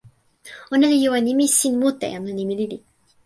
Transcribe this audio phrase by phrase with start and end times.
[0.73, 2.77] ona li jo e nimi sin mute anu nimi lili.